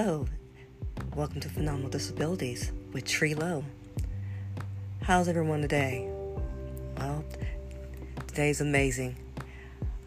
[0.00, 0.26] Hello,
[1.16, 3.64] welcome to Phenomenal Disabilities with Tree Low.
[5.02, 6.08] How's everyone today?
[6.96, 7.24] Well,
[8.28, 9.16] today's amazing.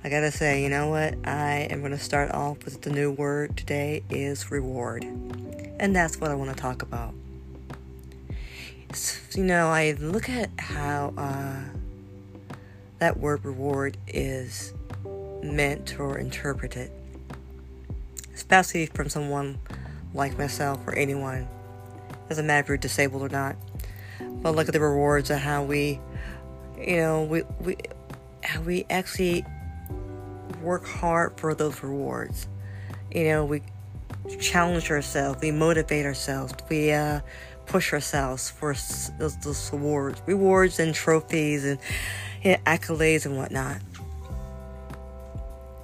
[0.01, 1.15] I gotta say, you know what?
[1.27, 6.31] I am gonna start off with the new word today is reward, and that's what
[6.31, 7.13] I want to talk about.
[9.33, 11.63] You know, I look at how uh,
[12.99, 14.73] that word reward is
[15.43, 16.91] meant or interpreted
[18.33, 19.59] especially from someone
[20.13, 21.47] like myself or anyone.
[22.29, 23.55] Doesn't matter if you're disabled or not.
[24.19, 25.99] But look at the rewards of how we,
[26.77, 27.77] you know, we we
[28.43, 29.45] how we actually
[30.61, 32.47] work hard for those rewards.
[33.13, 33.61] You know, we
[34.39, 37.21] challenge ourselves, we motivate ourselves, we uh,
[37.65, 38.73] push ourselves for
[39.17, 41.79] those, those awards, rewards and trophies and
[42.43, 43.77] you know, accolades and whatnot.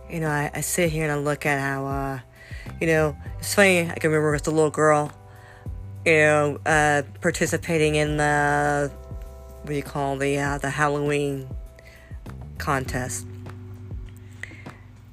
[0.10, 2.20] You know, I, I, sit here and I look at how uh,
[2.80, 3.90] you know, it's funny.
[3.90, 5.12] I can remember as a little girl,
[6.06, 8.92] you know, uh, participating in the
[9.62, 11.48] what do you call the uh, the Halloween
[12.58, 13.26] contest.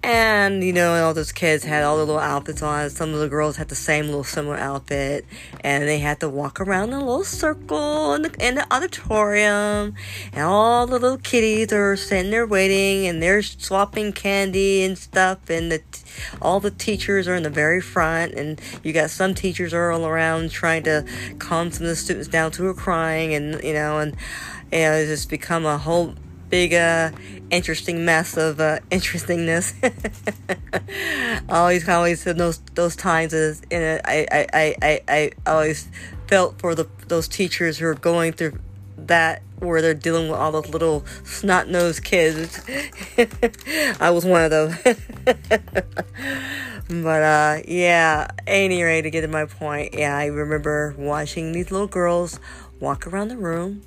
[0.04, 2.90] And, you know, all those kids had all the little outfits on.
[2.90, 5.24] Some of the girls had the same little similar outfit.
[5.60, 9.94] And they had to walk around in a little circle in the, in the auditorium.
[10.34, 13.06] And all the little kiddies are sitting there waiting.
[13.06, 15.48] And they're swapping candy and stuff.
[15.48, 15.82] And the,
[16.42, 18.34] all the teachers are in the very front.
[18.34, 21.06] And you got some teachers are all around trying to
[21.38, 23.32] calm some of the students down who are crying.
[23.32, 24.14] And, you know, and,
[24.70, 26.14] and it's just become a whole
[26.50, 27.10] big uh,
[27.54, 29.74] interesting mess of uh, interestingness.
[31.48, 35.88] always, always in those those times is in it, I, I, I, I always
[36.26, 38.58] felt for the those teachers who are going through
[38.96, 42.60] that where they're dealing with all those little snot nosed kids.
[44.00, 44.74] I was one of those.
[46.88, 51.70] but uh, yeah, any rate, to get to my point, yeah, I remember watching these
[51.70, 52.40] little girls
[52.80, 53.82] walk around the room.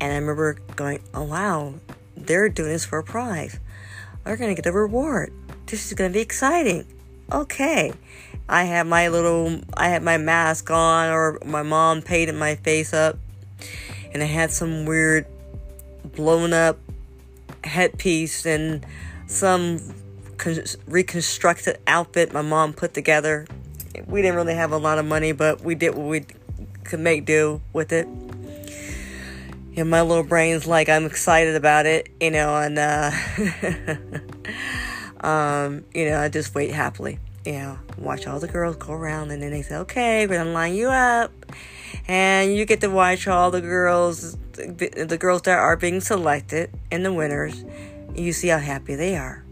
[0.00, 1.74] And I remember going, oh wow,
[2.26, 3.58] they're doing this for a prize.
[4.24, 5.32] They're going to get a reward.
[5.66, 6.86] This is going to be exciting.
[7.32, 7.92] Okay.
[8.48, 12.92] I had my little, I had my mask on, or my mom painted my face
[12.92, 13.18] up,
[14.12, 15.26] and I had some weird
[16.12, 16.78] blown up
[17.62, 18.84] headpiece and
[19.26, 19.78] some
[20.36, 23.46] con- reconstructed outfit my mom put together.
[24.06, 26.24] We didn't really have a lot of money, but we did what we
[26.84, 28.08] could make do with it
[29.76, 33.10] and my little brain's like I'm excited about it, you know, and uh,
[35.26, 39.30] um, you know, I just wait happily, you know, watch all the girls go around,
[39.30, 41.32] and then they say, "Okay, we're gonna line you up,"
[42.08, 47.04] and you get to watch all the girls, the girls that are being selected and
[47.04, 47.60] the winners.
[47.60, 49.44] and You see how happy they are.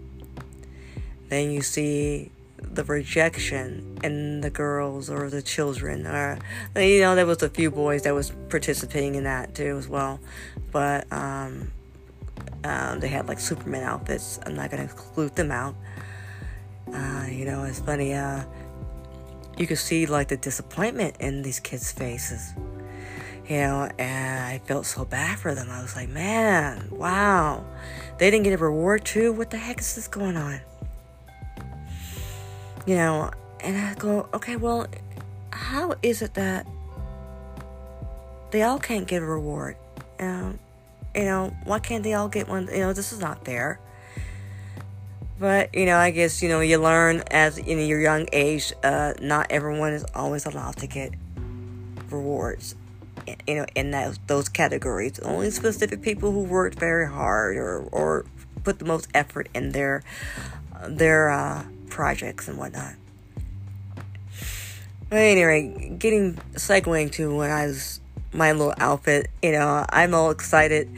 [1.29, 2.31] Then you see
[2.63, 6.07] the rejection in the girls or the children.
[6.07, 6.39] Or
[6.77, 10.21] you know there was a few boys that was participating in that too as well.
[10.71, 11.73] But um,
[12.65, 14.39] um, they had like superman outfits.
[14.45, 15.75] I'm not to exclude them out.
[16.93, 18.45] Uh, you know it's funny uh,
[19.59, 22.55] you could see like the disappointment in these kids faces.
[23.49, 25.69] You know and i felt so bad for them.
[25.71, 27.65] I was like man wow.
[28.19, 29.33] They didn't get a reward too?
[29.33, 30.61] What the heck is this going on
[32.89, 34.87] you know, and I go, okay, well,
[35.51, 36.67] how is it that
[38.51, 39.77] they all can't get a reward?
[40.19, 40.59] Um,
[41.15, 42.67] you know, why can't they all get one?
[42.73, 43.79] You know, this is not fair.
[45.39, 48.73] But you know, I guess you know you learn as in your young age.
[48.83, 51.13] Uh, not everyone is always allowed to get
[52.09, 52.75] rewards.
[53.47, 58.25] You know, in that those categories, only specific people who worked very hard or or
[58.65, 60.03] put the most effort in their
[60.89, 62.95] their uh, projects and whatnot.
[65.11, 68.01] But anyway, getting segueing to when I was
[68.33, 70.91] my little outfit, you know, I'm all excited.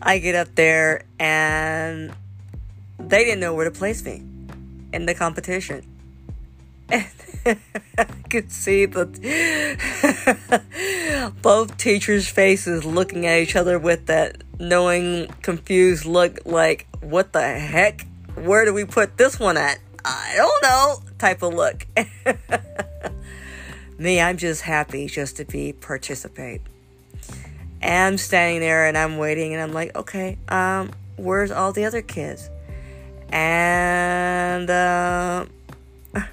[0.00, 2.14] I get up there and
[2.98, 4.22] they didn't know where to place me
[4.92, 5.86] in the competition.
[6.88, 7.06] And
[7.98, 9.06] I could see the
[11.42, 17.42] both teachers' faces looking at each other with that knowing, confused look like, what the
[17.42, 18.06] heck?
[18.34, 19.78] Where do we put this one at?
[20.04, 21.86] I don't know type of look.
[23.98, 26.62] Me, I'm just happy just to be participate.
[27.82, 31.84] And I'm standing there and I'm waiting and I'm like, okay, um, where's all the
[31.84, 32.48] other kids?
[33.30, 35.46] And uh,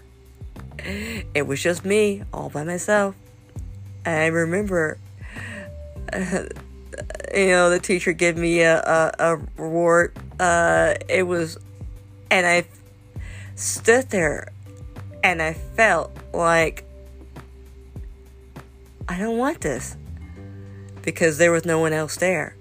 [1.34, 3.16] it was just me all by myself.
[4.06, 4.98] And I remember,
[6.14, 6.18] uh,
[7.36, 10.18] you know, the teacher gave me a, a, a reward.
[10.40, 11.58] Uh, it was,
[12.32, 12.66] and I
[13.58, 14.52] stood there
[15.24, 16.86] And I felt like
[19.10, 19.98] I don't want this
[21.02, 22.56] because there was no one else there.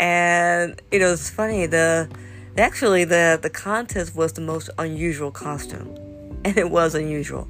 [0.00, 1.66] And you know, it's funny.
[1.66, 2.08] The
[2.56, 5.94] actually the the contest was the most unusual costume,
[6.44, 7.48] and it was unusual.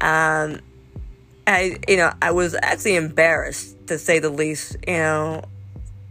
[0.00, 0.60] Um,
[1.46, 4.76] I you know I was actually embarrassed to say the least.
[4.86, 5.44] You know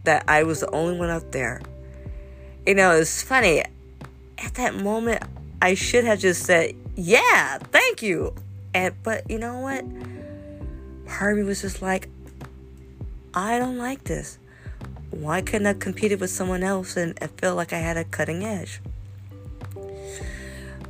[0.04, 1.60] that I was the only one up there.
[2.66, 3.64] You know, it's funny.
[4.42, 5.22] At that moment,
[5.60, 8.34] I should have just said, "Yeah, thank you,"
[8.74, 9.84] and but you know what?
[9.84, 12.08] Me was just like,
[13.34, 14.38] I don't like this.
[15.10, 18.44] Why couldn't I compete with someone else and, and feel like I had a cutting
[18.44, 18.80] edge?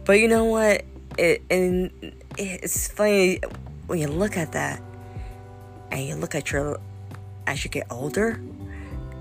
[0.04, 0.84] But you know what?
[1.18, 1.90] It, and
[2.38, 3.40] it's funny
[3.86, 4.80] when you look at that
[5.90, 6.80] and you look at your
[7.46, 8.40] as you get older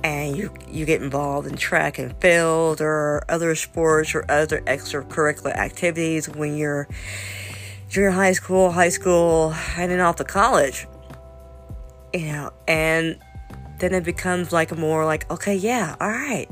[0.03, 5.55] and you you get involved in track and field or other sports or other extracurricular
[5.55, 6.87] activities when you're
[7.89, 10.87] junior high school, high school, and then off to college.
[12.13, 13.19] You know, and
[13.79, 16.47] then it becomes like more like, okay, yeah, all right.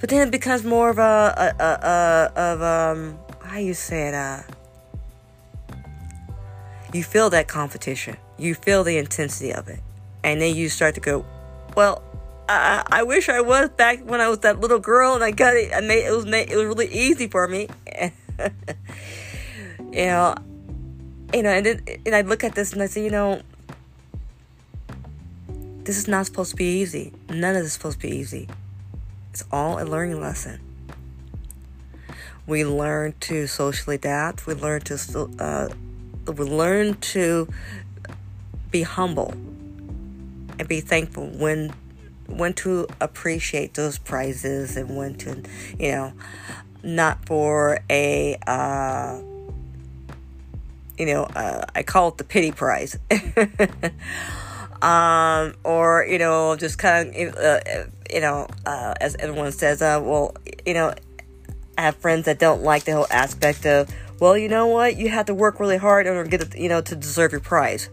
[0.00, 4.08] But then it becomes more of a, a, a, a of um, how you say
[4.08, 4.42] it, uh,
[6.92, 9.80] you feel that competition, you feel the intensity of it,
[10.24, 11.24] and then you start to go,
[11.76, 12.02] well,
[12.50, 15.54] I, I wish I was back when I was that little girl and I got
[15.54, 15.72] it.
[15.72, 17.68] I made it was made it was really easy for me.
[19.92, 20.34] you know,
[21.32, 23.40] you know, and then, and I look at this and I say, you know,
[25.84, 27.12] this is not supposed to be easy.
[27.28, 28.48] None of this is supposed to be easy.
[29.30, 30.60] It's all a learning lesson.
[32.48, 34.48] We learn to socially adapt.
[34.48, 35.68] We learn to uh,
[36.26, 37.48] we learn to
[38.72, 39.34] be humble
[40.58, 41.72] and be thankful when
[42.36, 45.42] when to appreciate those prizes and when to
[45.78, 46.12] you know
[46.82, 49.20] not for a uh,
[51.00, 52.98] you know, uh, I call it the pity prize.
[54.82, 57.60] um, or, you know, just kind of, uh,
[58.12, 60.36] you know, uh, as everyone says, uh, well,
[60.66, 60.92] you know,
[61.78, 63.88] I have friends that don't like the whole aspect of,
[64.20, 66.68] well, you know what, you have to work really hard in order to get, you
[66.68, 67.88] know, to deserve your prize.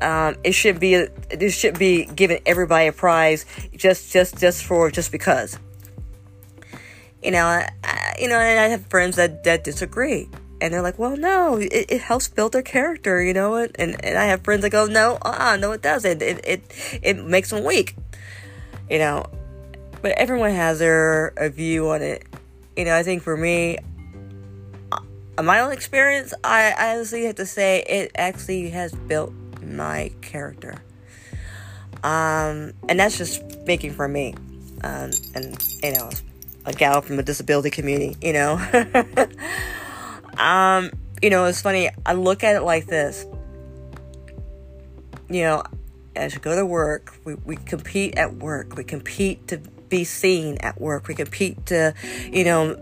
[0.00, 4.90] Um, it should be, it should be giving everybody a prize just, just, just for,
[4.90, 5.58] just because.
[7.22, 10.28] You know, I, you know, and I have friends that, that disagree
[10.60, 13.56] and they're like, well, no, it, it helps build their character, you know.
[13.56, 16.22] And, and I have friends that go, no, uh, no, it doesn't.
[16.22, 17.96] It, it, it makes them weak,
[18.88, 19.26] you know.
[20.00, 22.26] But everyone has their a view on it.
[22.76, 23.78] You know, I think for me,
[25.42, 29.32] my own experience, I, honestly have to say it actually has built
[29.62, 30.76] my character.
[32.02, 34.34] Um, and that's just speaking for me.
[34.82, 36.10] Um, and, you know,
[36.66, 38.60] a gal from a disability community, you know.
[40.38, 40.90] Um,
[41.22, 41.90] you know, it's funny.
[42.04, 43.26] I look at it like this.
[45.28, 45.62] You know,
[46.16, 48.76] as you go to work, we, we compete at work.
[48.76, 49.58] We compete to
[49.88, 51.08] be seen at work.
[51.08, 51.94] We compete to,
[52.30, 52.74] you know,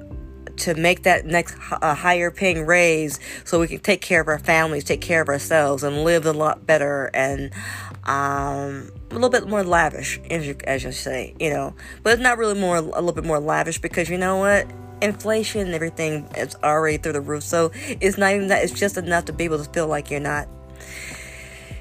[0.59, 4.39] to make that next uh, higher paying raise so we can take care of our
[4.39, 7.53] families, take care of ourselves, and live a lot better and
[8.05, 11.75] um, a little bit more lavish, as you, as you say, you know.
[12.03, 14.67] But it's not really more a little bit more lavish because you know what?
[15.03, 17.43] inflation and everything is already through the roof.
[17.43, 20.21] So it's not even that, it's just enough to be able to feel like you're
[20.21, 20.49] not,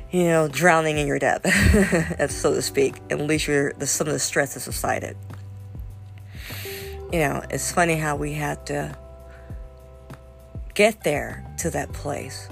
[0.09, 1.45] you know, drowning in your debt,
[2.29, 2.95] so to speak.
[3.09, 5.15] At least you're, the, some of the stress is subsided.
[7.11, 8.97] You know, it's funny how we had to
[10.73, 12.47] get there to that place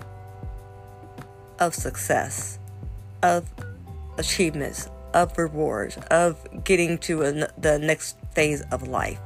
[1.60, 2.60] of success,
[3.24, 3.50] of
[4.18, 9.20] achievements, of rewards, of getting to the next phase of life.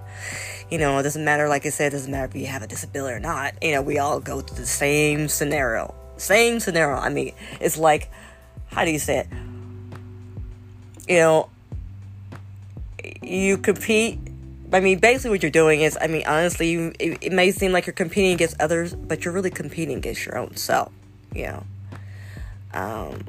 [0.70, 2.68] You know, it doesn't matter, like I said, it doesn't matter if you have a
[2.68, 3.56] disability or not.
[3.62, 5.96] You know, we all go through the same scenario.
[6.18, 6.98] Same scenario.
[6.98, 8.10] I mean, it's like,
[8.68, 9.28] how do you say it?
[11.08, 11.50] You know,
[13.24, 14.20] you compete.
[14.74, 17.86] I mean, basically, what you're doing is, I mean, honestly, it, it may seem like
[17.86, 20.92] you're competing against others, but you're really competing against your own self.
[21.34, 21.64] You know,
[22.74, 23.24] um,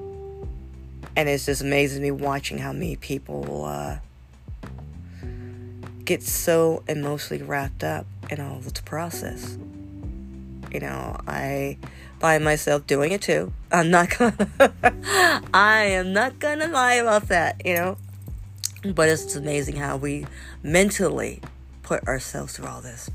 [1.17, 3.99] and it's just amazing me watching how many people uh,
[6.05, 9.57] get so emotionally wrapped up in all this process.
[10.73, 11.79] You know, I
[12.21, 13.53] find myself doing it too.
[13.71, 14.49] I'm not gonna,
[15.55, 17.97] I am not gonna lie about that, you know.
[18.85, 20.27] But it's amazing how we
[20.63, 21.41] mentally
[21.83, 23.11] put ourselves through all this.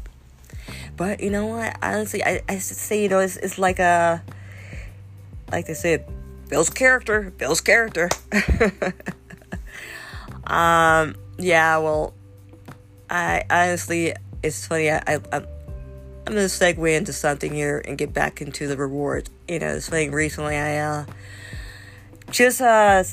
[0.98, 1.78] But you know what?
[1.82, 4.24] Honestly, I, I say, you know, it's, it's like a,
[5.52, 6.06] like they said,
[6.50, 8.10] Bill's character, Bill's character.
[10.48, 12.14] um, yeah, well,
[13.10, 14.90] I honestly, it's funny.
[14.90, 15.46] I, I, I'm
[16.26, 19.30] gonna segue into something here and get back into the rewards.
[19.48, 21.06] You know, this thing recently, I uh,
[22.32, 23.04] just uh,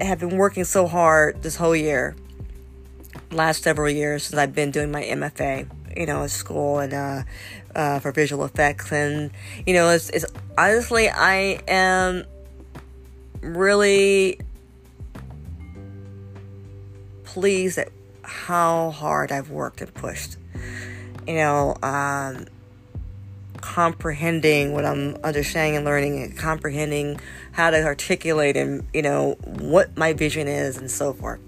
[0.00, 2.14] have been working so hard this whole year,
[3.30, 5.68] last several years since I've been doing my MFA.
[5.96, 7.22] You know, at school and uh,
[7.74, 9.30] uh, for visual effects, and
[9.66, 10.26] you know, it's, it's
[10.58, 12.24] honestly, I am
[13.40, 14.38] really
[17.24, 17.88] pleased at
[18.22, 20.36] how hard I've worked and pushed.
[21.26, 22.46] You know, um,
[23.56, 27.20] comprehending what I'm understanding and learning, and comprehending
[27.52, 31.40] how to articulate and you know what my vision is and so forth.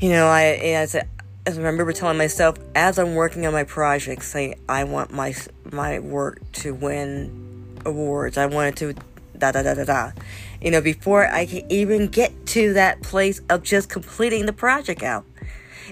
[0.00, 1.02] You know, I as I,
[1.46, 5.34] as I remember telling myself as I'm working on my project, saying I want my
[5.70, 8.38] my work to win awards.
[8.38, 9.00] I want it to
[9.36, 10.12] da da da da da.
[10.60, 15.02] You know, before I can even get to that place of just completing the project
[15.02, 15.24] out.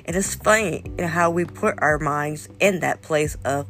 [0.05, 3.67] And it's funny you know, how we put our minds in that place of,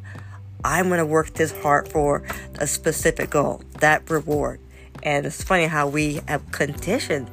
[0.67, 2.25] I'm going to work this hard for
[2.59, 4.59] a specific goal, that reward.
[5.05, 7.31] And it's funny how we have conditioned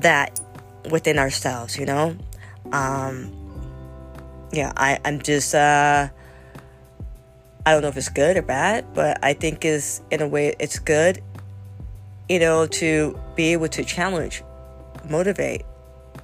[0.00, 0.40] that
[0.90, 2.16] within ourselves, you know?
[2.72, 3.30] Um,
[4.52, 6.08] yeah, I, I'm just, uh,
[7.64, 10.56] I don't know if it's good or bad, but I think is in a way
[10.58, 11.22] it's good,
[12.28, 14.42] you know, to be able to challenge,
[15.08, 15.62] motivate,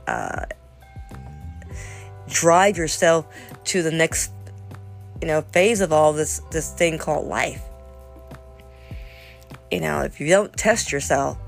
[0.08, 0.46] uh,
[2.28, 3.28] drive yourself
[3.66, 4.32] to the next
[5.23, 7.62] you know phase of all this this thing called life.
[9.71, 11.38] You know if you don't test yourself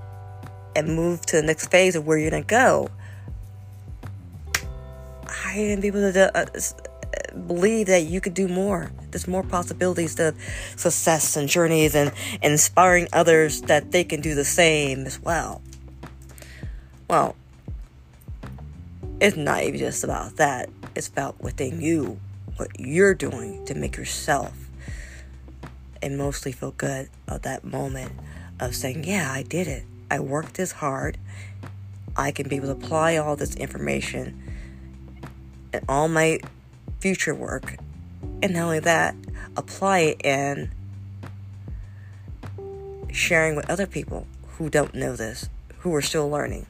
[0.74, 2.88] and move to the next phase of where you're gonna go
[5.28, 6.46] how are you gonna be able to uh,
[7.46, 8.90] believe that you could do more?
[9.10, 10.34] There's more possibilities to
[10.76, 12.12] success and journeys and,
[12.42, 15.62] and inspiring others that they can do the same as well.
[17.08, 17.36] Well
[19.20, 20.68] it's not even just about that.
[20.94, 22.18] It's about within you,
[22.56, 24.52] what you're doing to make yourself
[26.02, 28.12] and mostly feel good about that moment
[28.60, 29.84] of saying, Yeah, I did it.
[30.10, 31.18] I worked this hard.
[32.16, 34.40] I can be able to apply all this information
[35.72, 36.40] and all my
[37.00, 37.76] future work.
[38.42, 39.16] And not only that,
[39.56, 40.70] apply it in
[43.10, 44.26] sharing with other people
[44.58, 46.66] who don't know this, who are still learning.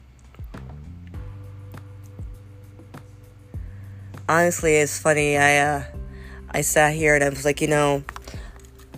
[4.27, 5.37] Honestly, it's funny.
[5.37, 5.83] I uh,
[6.51, 8.03] I sat here and I was like, you know,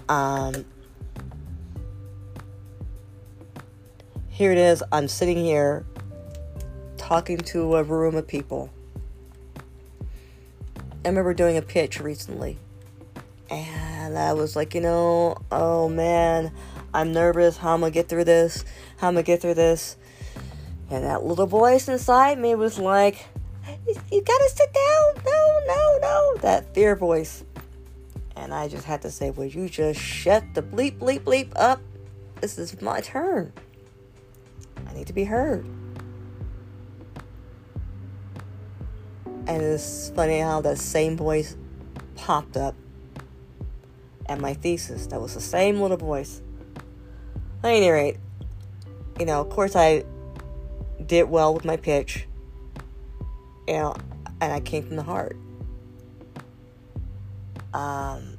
[0.09, 0.65] um,
[4.29, 4.83] here it is.
[4.91, 5.85] I'm sitting here
[6.97, 8.69] talking to a room of people.
[11.05, 12.57] I remember doing a pitch recently,
[13.49, 16.51] and I was like, you know, oh man,
[16.93, 17.57] I'm nervous.
[17.57, 18.65] How am I gonna get through this?
[18.97, 19.97] How am I gonna get through this?
[20.89, 23.25] And that little voice inside me was like,
[24.11, 25.23] you gotta sit down.
[25.25, 26.35] No, no, no.
[26.41, 27.43] That fear voice.
[28.35, 31.81] And I just had to say, Will you just shut the bleep, bleep, bleep up?
[32.41, 33.51] This is my turn.
[34.87, 35.65] I need to be heard.
[39.47, 41.55] And it's funny how that same voice
[42.15, 42.75] popped up
[44.27, 45.07] at my thesis.
[45.07, 46.41] That was the same little voice.
[47.63, 48.17] At any rate,
[49.19, 50.03] you know, of course, I
[51.05, 52.27] did well with my pitch
[53.67, 53.95] you know,
[54.41, 55.35] and I came from the heart.
[57.73, 58.37] Um,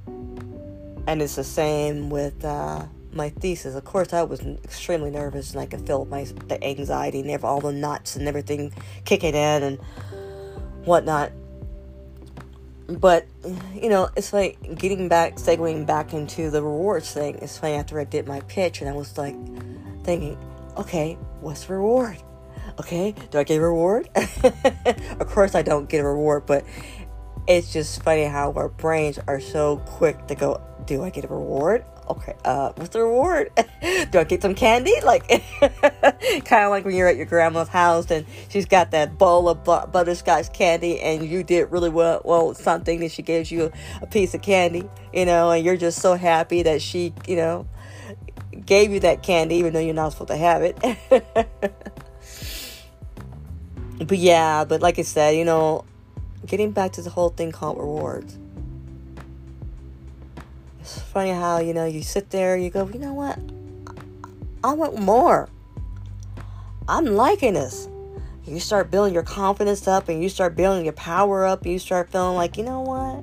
[1.06, 3.75] and it's the same with uh, my thesis.
[3.75, 7.61] Of course, I was extremely nervous, and I could feel my the anxiety and all
[7.61, 8.73] the knots and everything
[9.04, 9.78] kicking in and
[10.85, 11.32] whatnot.
[12.88, 13.26] But
[13.75, 17.37] you know, it's like getting back, segueing back into the rewards thing.
[17.37, 19.37] It's funny after I did my pitch, and I was like
[20.04, 20.38] thinking,
[20.76, 22.16] okay, what's the reward?
[22.81, 24.09] Okay, do I get a reward?
[24.17, 26.65] of course, I don't get a reward, but
[27.49, 31.29] it's just funny how our brains are so quick to go, do I get a
[31.29, 31.85] reward?
[32.09, 33.50] Okay, uh, what's the reward?
[34.11, 34.95] do I get some candy?
[35.03, 35.29] Like,
[35.61, 39.65] kind of like when you're at your grandma's house and she's got that bowl of
[39.65, 44.07] bu- butterscotch candy and you did really well, well something and she gives you a
[44.07, 47.67] piece of candy, you know, and you're just so happy that she, you know,
[48.65, 51.95] gave you that candy even though you're not supposed to have it.
[54.07, 55.85] But yeah, but like I said, you know,
[56.47, 58.38] getting back to the whole thing called rewards.
[60.81, 63.38] It's funny how, you know, you sit there, you go, you know what?
[64.64, 65.49] I want more.
[66.88, 67.88] I'm liking this.
[68.47, 71.67] You start building your confidence up and you start building your power up.
[71.67, 73.23] You start feeling like, you know what?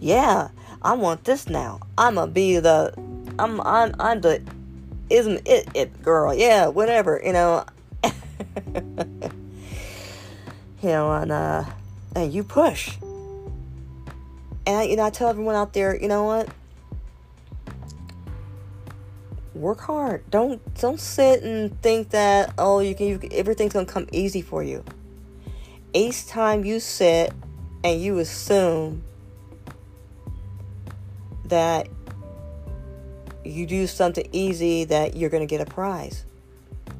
[0.00, 0.48] Yeah,
[0.82, 1.78] I want this now.
[1.96, 2.92] I'm gonna be the
[3.38, 4.42] I'm I'm I'm the
[5.10, 6.34] isn't it it girl.
[6.34, 7.64] Yeah, whatever, you know.
[10.82, 11.64] you know, and uh,
[12.14, 12.96] and you push,
[14.66, 16.48] and you know, I tell everyone out there, you know what?
[19.54, 20.30] Work hard.
[20.30, 24.62] Don't don't sit and think that oh you can you, everything's gonna come easy for
[24.62, 24.84] you.
[25.92, 27.32] Each time you sit
[27.82, 29.02] and you assume
[31.46, 31.88] that
[33.44, 36.24] you do something easy that you're going to get a prize.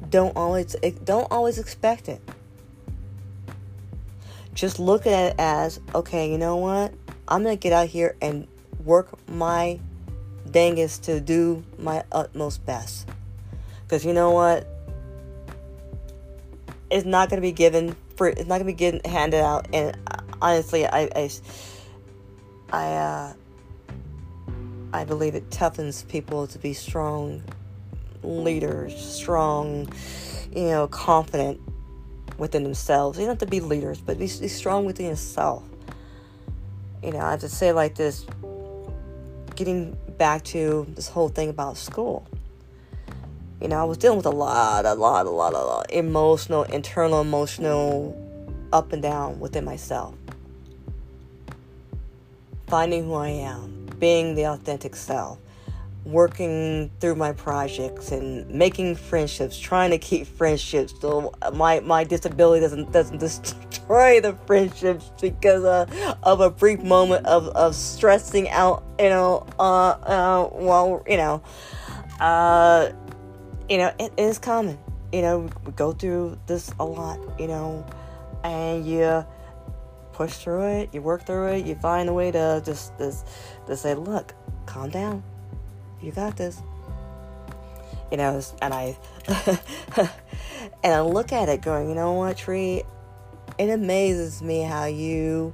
[0.09, 2.21] Don't always don't always expect it.
[4.59, 6.93] Just look at it as, okay, you know what?
[7.29, 8.45] I'm to get out here and
[8.83, 9.79] work my
[10.51, 13.07] dangest to do my utmost best.
[13.87, 14.67] Cuz you know what?
[16.91, 19.97] It's not to be given for it's not to be getting handed out and
[20.41, 21.29] honestly, I I
[22.73, 23.33] I uh
[24.91, 27.43] I believe it toughens people to be strong
[28.23, 29.87] leaders, strong,
[30.53, 31.61] you know, confident
[32.39, 33.19] within themselves.
[33.19, 35.63] You don't have to be leaders, but be, be strong within yourself.
[37.03, 38.25] You know, I have to say like this
[39.55, 42.25] getting back to this whole thing about school.
[43.61, 46.63] You know, I was dealing with a lot, a lot, a lot, a lot emotional,
[46.63, 48.15] internal, emotional
[48.71, 50.15] up and down within myself.
[52.67, 55.39] Finding who I am, being the authentic self,
[56.11, 62.61] working through my projects and making friendships, trying to keep friendships so my my disability
[62.61, 68.83] doesn't doesn't destroy the friendships because uh, of a brief moment of, of stressing out,
[68.99, 71.41] you know, uh, uh, while you know,
[72.19, 72.91] uh,
[73.69, 74.77] you know, it is common.
[75.11, 77.85] You know, we go through this a lot, you know,
[78.43, 79.25] and you
[80.13, 83.23] push through it, you work through it, you find a way to just this
[83.67, 84.35] to say, look,
[84.65, 85.23] calm down.
[86.01, 86.61] You got this.
[88.11, 88.97] You know, and I
[90.83, 92.83] and I look at it going, you know what, Tree?
[93.57, 95.53] It amazes me how you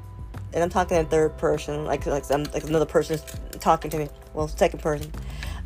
[0.53, 3.19] and I'm talking in third person, like like I'm like another person
[3.59, 4.09] talking to me.
[4.33, 5.11] Well, second person.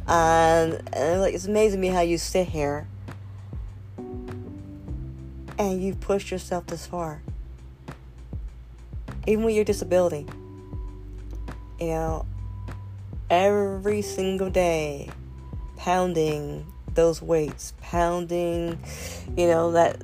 [0.07, 2.87] And, and like it's amazing me how you sit here
[5.59, 7.21] and you've pushed yourself this far
[9.29, 10.25] even with your disability.
[11.79, 12.25] You know,
[13.29, 15.09] every single day,
[15.77, 18.79] pounding those weights, pounding,
[19.37, 20.01] you know, that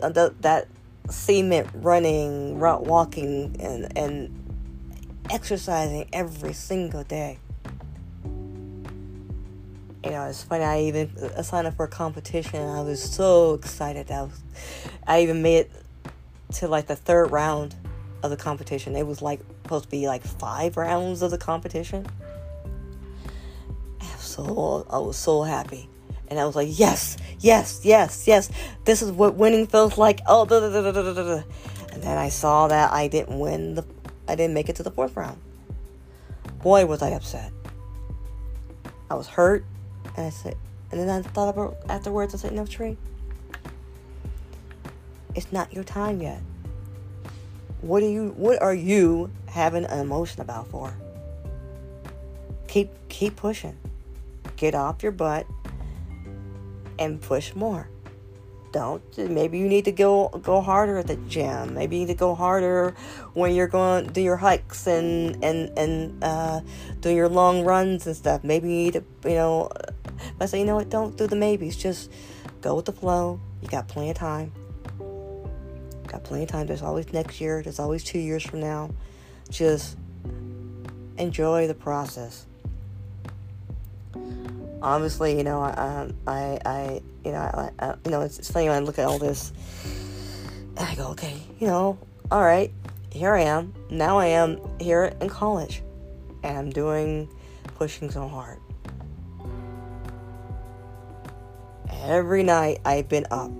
[0.00, 0.68] that, that
[1.08, 7.38] cement running, walking, and, and exercising every single day.
[10.04, 10.64] You know, it's funny.
[10.64, 12.60] I even uh, signed up for a competition.
[12.60, 14.10] I was so excited.
[14.10, 14.40] I was,
[15.06, 15.72] I even made it
[16.54, 17.74] to like the third round
[18.22, 18.94] of the competition.
[18.94, 22.06] It was like supposed to be like five rounds of the competition.
[24.36, 25.88] So I was so happy.
[26.28, 28.50] And I was like, yes, yes, yes, yes.
[28.84, 30.20] This is what winning feels like.
[30.26, 31.42] Oh, da, da, da,
[31.92, 33.84] and then I saw that I didn't win the,
[34.28, 35.40] I didn't make it to the fourth round.
[36.62, 37.50] Boy, was I upset.
[39.08, 39.64] I was hurt,
[40.16, 40.56] and I said,
[40.90, 42.34] and then I thought about afterwards.
[42.34, 42.98] I said, no, Tree,
[45.34, 46.42] it's not your time yet.
[47.80, 50.92] What are you what are you having an emotion about for?
[52.66, 53.78] Keep keep pushing.
[54.56, 55.46] Get off your butt
[56.98, 57.88] and push more.
[58.72, 61.74] Don't maybe you need to go go harder at the gym.
[61.74, 62.94] Maybe you need to go harder
[63.32, 66.60] when you're going do your hikes and and and uh,
[67.00, 68.44] do your long runs and stuff.
[68.44, 69.70] Maybe you need to you know.
[70.40, 70.90] I say you know what?
[70.90, 71.76] Don't do the maybes.
[71.76, 72.10] Just
[72.60, 73.40] go with the flow.
[73.62, 74.52] You got plenty of time.
[76.06, 76.66] Got plenty of time.
[76.66, 77.62] There's always next year.
[77.62, 78.90] There's always two years from now.
[79.50, 79.96] Just
[81.16, 82.46] enjoy the process.
[84.82, 88.50] Obviously, you know, I, um, I, I you know, I, I, you know, it's, it's
[88.50, 89.52] funny when I look at all this,
[90.76, 91.98] and I go, okay, you know,
[92.30, 92.72] all right,
[93.10, 93.72] here I am.
[93.90, 95.82] Now I am here in college,
[96.42, 97.28] and I'm doing,
[97.76, 98.58] pushing so hard.
[102.04, 103.50] Every night I've been up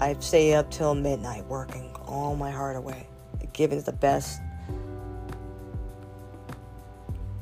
[0.00, 3.06] I stay up till midnight working all my heart away,
[3.52, 4.40] giving the best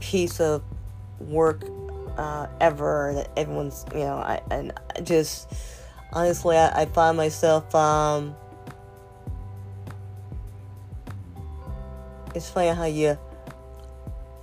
[0.00, 0.64] piece of
[1.20, 1.62] work
[2.18, 5.52] uh, ever that everyone's, you know, I and I just
[6.12, 7.74] honestly, I, I find myself.
[7.74, 8.36] Um,
[12.34, 13.18] it's funny how you.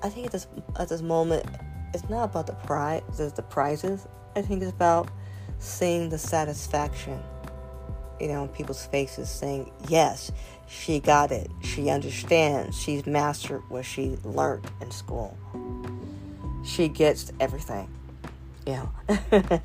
[0.01, 0.47] I think at this
[0.79, 1.45] at this moment,
[1.93, 4.07] it's not about the prize, the prizes.
[4.35, 5.09] I think it's about
[5.59, 7.21] seeing the satisfaction
[8.19, 10.31] you know, in people's faces saying, yes,
[10.67, 11.49] she got it.
[11.61, 12.79] She understands.
[12.79, 15.37] She's mastered what she learned in school.
[16.65, 17.89] She gets everything.
[18.65, 18.89] Know.
[19.31, 19.61] and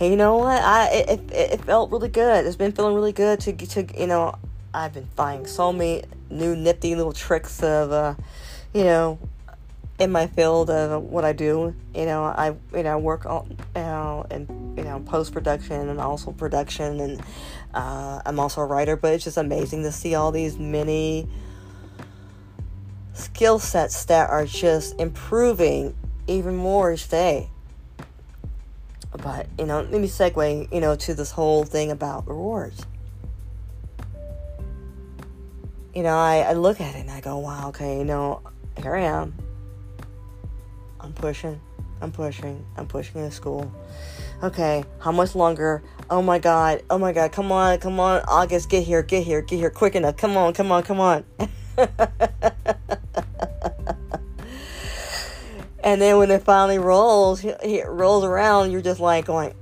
[0.00, 0.62] you know what?
[0.62, 2.46] I it, it, it, felt really good.
[2.46, 4.34] It's been feeling really good to to you know.
[4.72, 8.14] I've been finding so many new nifty little tricks of uh,
[8.72, 9.18] you know
[9.98, 11.74] in my field of what I do.
[11.94, 16.00] You know, I you know work on you know in you know post production and
[16.00, 17.20] also production, and
[17.74, 18.96] uh, I'm also a writer.
[18.96, 21.28] But it's just amazing to see all these many
[23.12, 25.94] skill sets that are just improving
[26.30, 27.50] even more each day.
[29.22, 32.86] But you know, let me segue you know to this whole thing about rewards.
[35.94, 38.42] You know, I, I look at it and I go, wow, okay, you know,
[38.80, 39.34] here I am
[41.00, 41.60] I'm pushing.
[42.00, 42.64] I'm pushing.
[42.76, 43.72] I'm pushing to school.
[44.42, 45.82] Okay, how much longer?
[46.08, 46.82] Oh my god.
[46.90, 47.32] Oh my god.
[47.32, 47.78] Come on.
[47.78, 48.22] Come on.
[48.28, 49.02] August, get here.
[49.02, 49.42] Get here.
[49.42, 50.16] Get here quick enough.
[50.16, 50.52] Come on.
[50.52, 50.82] Come on.
[50.82, 51.24] Come on.
[55.82, 59.54] and then when it finally rolls, it rolls around, you're just like going,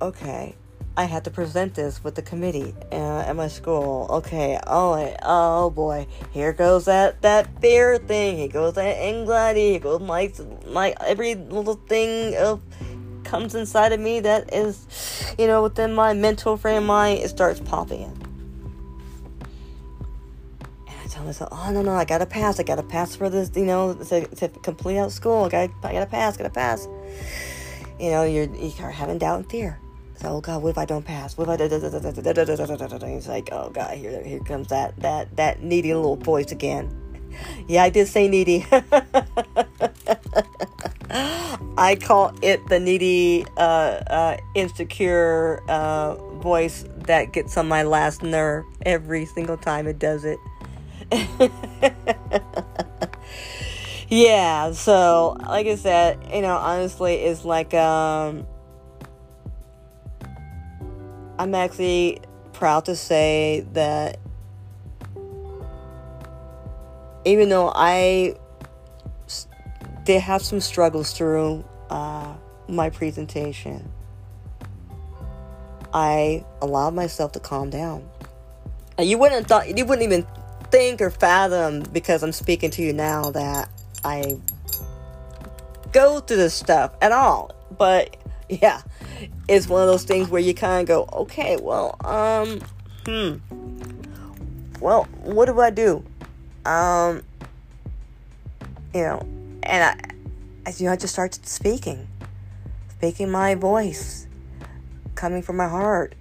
[0.00, 0.54] okay,
[0.96, 4.06] I had to present this with the committee uh, at my school.
[4.10, 8.36] Okay, oh, oh boy, here goes that that fear thing.
[8.36, 9.70] Here goes that anxiety.
[9.70, 10.30] Here goes my
[10.66, 12.60] my every little thing of
[13.24, 17.20] comes inside of me that is, you know, within my mental frame mind.
[17.20, 18.21] It starts popping in.
[21.22, 22.58] Tell myself, oh no no, I gotta pass.
[22.58, 23.50] I gotta pass for this.
[23.54, 25.44] You know, to, to complete out school.
[25.44, 26.36] I gotta I gotta pass.
[26.36, 26.88] Gotta pass.
[28.00, 29.78] You know, you're you are having doubt and fear
[30.16, 31.36] So, oh God, what if I don't pass?
[31.36, 31.64] What if I?
[31.64, 36.90] It's like, oh God, here, here comes that, that, that needy little voice again.
[37.68, 38.66] Yeah, I did say needy.
[41.78, 48.22] I call it the needy, uh, uh, insecure uh, voice that gets on my last
[48.22, 50.38] nerve every single time it does it.
[54.08, 58.46] yeah, so like I said, you know, honestly, it's like um
[61.38, 62.20] I'm actually
[62.52, 64.18] proud to say that
[67.24, 68.36] even though I
[70.04, 72.34] did have some struggles through uh,
[72.68, 73.90] my presentation,
[75.92, 78.08] I allowed myself to calm down.
[78.98, 80.26] And you wouldn't thought you wouldn't even
[80.72, 83.68] think or fathom because I'm speaking to you now that
[84.04, 84.38] I
[85.92, 87.54] go through this stuff at all.
[87.76, 88.16] But
[88.48, 88.80] yeah,
[89.48, 92.60] it's one of those things where you kind of go, okay, well, um,
[93.04, 93.36] hmm,
[94.80, 96.02] well, what do I do?
[96.64, 97.22] Um,
[98.94, 99.20] you know,
[99.62, 99.96] and I,
[100.66, 102.08] as you know, I just start speaking,
[102.88, 104.26] speaking my voice,
[105.16, 106.14] coming from my heart,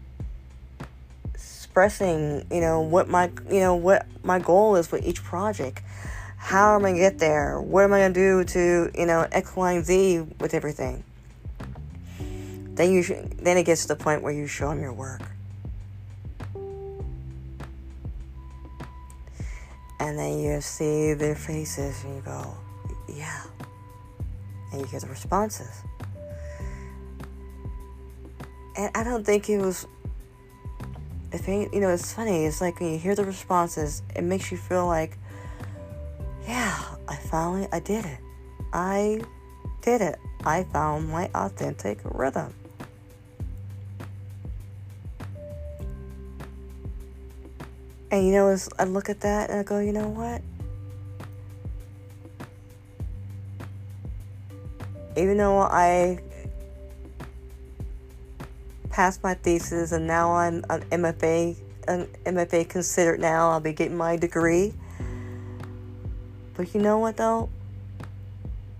[1.71, 5.81] expressing, you know, what my, you know, what my goal is for each project.
[6.35, 7.61] How am I gonna get there?
[7.61, 11.05] What am I gonna do to, you know, X, Y, and Z with everything?
[12.75, 15.21] Then you sh- then it gets to the point where you show them your work.
[20.01, 22.53] And then you see their faces and you go,
[23.07, 23.43] yeah.
[24.73, 25.83] And you get the responses.
[28.75, 29.87] And I don't think it was
[31.33, 32.45] any, you know, it's funny.
[32.45, 35.17] It's like when you hear the responses, it makes you feel like,
[36.47, 38.19] yeah, I finally, I did it.
[38.73, 39.21] I
[39.81, 40.19] did it.
[40.43, 42.53] I found my authentic rhythm.
[48.11, 50.41] And you know, as I look at that and I go, you know what?
[55.15, 56.19] Even though I
[58.91, 61.55] passed my thesis and now I'm an MFA,
[61.87, 64.73] an MFA considered now, I'll be getting my degree.
[66.55, 67.49] But you know what though?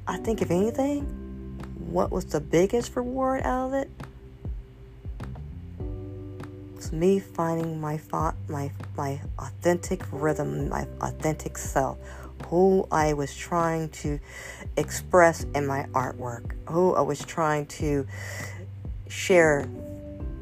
[0.07, 1.03] I think if anything,
[1.89, 3.89] what was the biggest reward out of it?
[6.75, 11.97] It's me finding my thought, my my authentic rhythm, my authentic self,
[12.47, 14.19] who I was trying to
[14.75, 18.05] express in my artwork, who I was trying to
[19.07, 19.67] share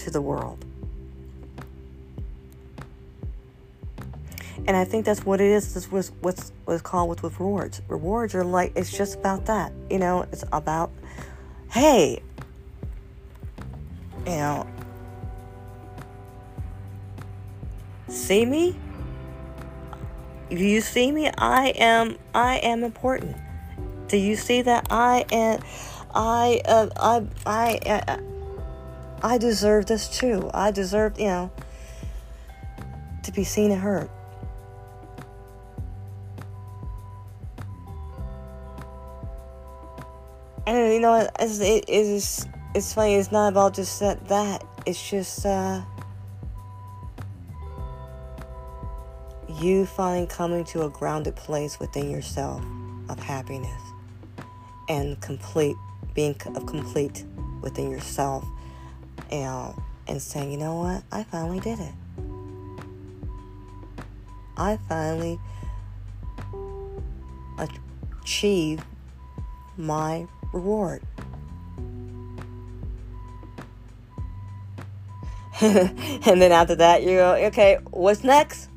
[0.09, 0.63] to the world.
[4.67, 5.73] And I think that's what it is.
[5.73, 7.81] This was what's what's called with, rewards.
[7.87, 9.71] Rewards are like it's just about that.
[9.89, 10.91] You know, it's about
[11.71, 12.21] hey,
[14.25, 14.67] you know,
[18.09, 18.75] See me?
[20.49, 21.29] Do you see me?
[21.37, 23.37] I am I am important.
[24.07, 25.59] Do you see that I am
[26.13, 28.17] I uh, I I uh,
[29.21, 30.49] I deserve this too.
[30.53, 31.51] I deserve, you know,
[33.23, 34.09] to be seen and heard.
[40.67, 43.15] And you know, it's, it is it's funny.
[43.15, 44.27] It's not about just that.
[44.27, 45.81] That it's just uh,
[49.59, 52.63] you find coming to a grounded place within yourself
[53.09, 53.81] of happiness.
[54.89, 55.75] and complete,
[56.15, 57.23] being of complete
[57.61, 58.45] within yourself,
[59.31, 59.75] you
[60.07, 61.93] and saying, you know what, I finally did it.
[64.57, 65.39] I finally
[67.57, 68.83] achieved
[69.77, 71.01] my reward.
[75.61, 78.69] and then after that, you go, okay, what's next?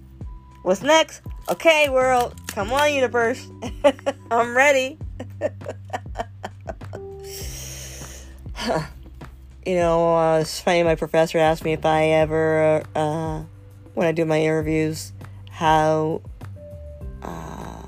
[0.63, 1.23] What's next?
[1.49, 3.47] Okay, world, come on, universe.
[4.31, 4.99] I'm ready.
[9.67, 13.43] you know, uh, it's funny, my professor asked me if I ever, uh,
[13.95, 15.13] when I do my interviews,
[15.51, 16.23] how,
[17.23, 17.83] uh,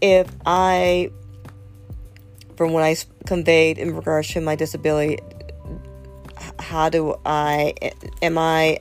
[0.00, 1.10] if I,
[2.56, 5.18] from what I conveyed in regards to my disability,
[6.58, 7.74] how do I
[8.22, 8.80] am I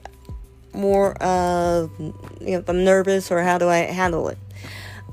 [0.73, 4.37] more uh you know I'm nervous or how do I handle it?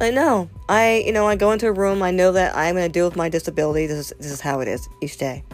[0.00, 0.48] I know.
[0.72, 2.02] I you know I go into a room.
[2.02, 3.86] I know that I'm going to deal with my disability.
[3.86, 5.44] This is this is how it is each day.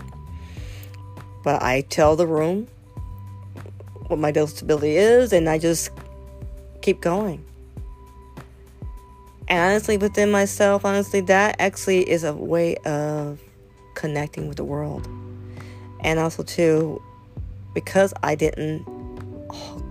[1.43, 2.69] But I tell the room
[4.07, 5.91] what my disability is, and I just
[6.83, 7.45] keep going.
[9.49, 13.41] And honestly, within myself, honestly, that actually is a way of
[13.95, 15.09] connecting with the world.
[16.05, 17.03] And also, too,
[17.75, 18.87] because I didn't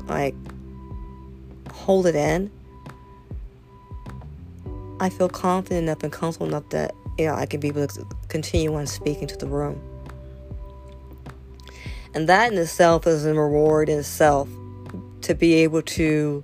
[0.08, 0.36] like
[1.70, 2.50] hold it in,
[5.00, 8.08] I feel confident enough and comfortable enough that you know I can be able to
[8.30, 9.82] continue on speaking to the room.
[12.14, 14.50] And that in itself is a reward in itself
[15.22, 16.44] to be able to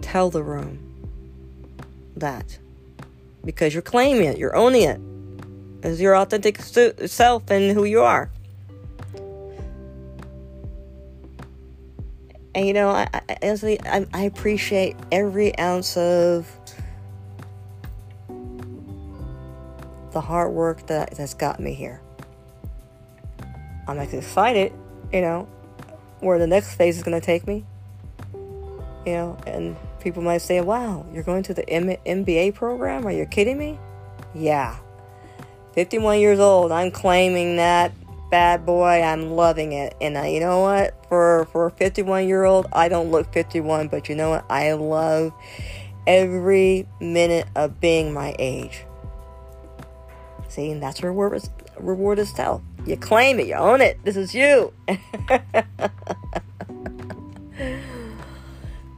[0.00, 0.78] tell the room
[2.16, 2.58] that
[3.44, 5.00] because you're claiming it, you're owning it
[5.82, 8.30] as your authentic self and who you are.
[12.54, 16.50] And you know, I, I honestly, I, I appreciate every ounce of
[20.12, 22.00] the hard work that that's got me here.
[23.86, 24.72] I'm excited,
[25.12, 25.48] you know,
[26.20, 27.64] where the next phase is going to take me.
[29.06, 33.06] You know, and people might say, "Wow, you're going to the M- MBA program?
[33.06, 33.78] Are you kidding me?"
[34.34, 34.76] Yeah.
[35.72, 36.72] 51 years old.
[36.72, 37.92] I'm claiming that
[38.30, 39.02] bad boy.
[39.02, 39.96] I'm loving it.
[40.00, 40.94] And uh, you know what?
[41.08, 44.44] For for a 51 year old, I don't look 51, but you know what?
[44.48, 45.32] I love
[46.06, 48.84] every minute of being my age.
[50.48, 52.62] See, and that's reward is, reward itself.
[52.86, 54.02] You claim it, you own it.
[54.04, 54.72] This is you.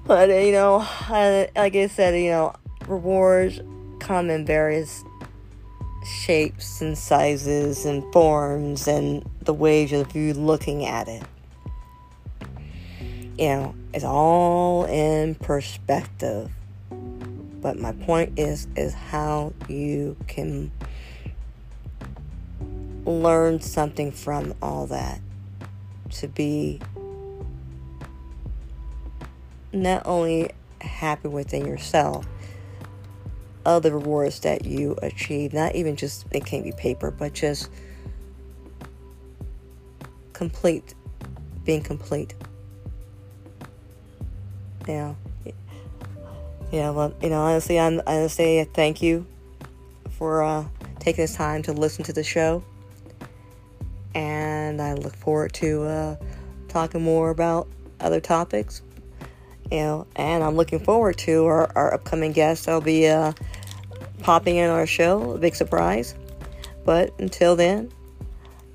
[0.07, 2.55] but you know, like I said, you know,
[2.87, 3.61] rewards
[3.99, 5.05] come in various
[6.05, 11.23] shapes and sizes and forms and the ways of you looking at it.
[13.39, 16.51] You know, it's all in perspective.
[16.91, 20.73] But my point is is how you can
[23.05, 25.21] learn something from all that
[26.11, 26.81] to be
[29.73, 32.27] not only happy within yourself
[33.65, 35.53] of the rewards that you achieve.
[35.53, 37.71] Not even just, it can't be paper, but just
[40.33, 40.95] complete,
[41.65, 42.35] being complete.
[44.89, 45.15] Yeah.
[46.73, 49.27] Yeah, well, you know, honestly, I'm, say thank you
[50.11, 50.65] for uh,
[51.01, 52.65] taking this time to listen to the show.
[54.15, 56.17] And I look forward to uh,
[56.69, 57.69] talking more about
[58.01, 58.83] other topics.
[59.71, 62.69] You know, and I'm looking forward to our, our upcoming guests.
[62.69, 63.33] I'll be uh,
[64.23, 65.33] popping in our show.
[65.33, 66.15] A big surprise.
[66.85, 67.93] But until then,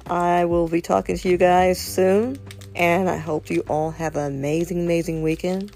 [0.06, 2.40] I will be talking to you guys soon.
[2.76, 5.72] And I hope you all have an amazing, amazing weekend.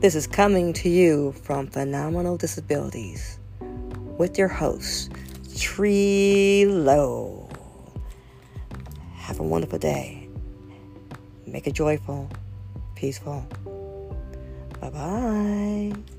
[0.00, 3.38] This is coming to you from Phenomenal Disabilities
[4.18, 5.12] with your host,
[5.56, 7.48] Tree Low.
[9.14, 10.28] Have a wonderful day.
[11.46, 12.28] Make it joyful,
[12.94, 13.46] peaceful.
[14.80, 16.11] Bye bye.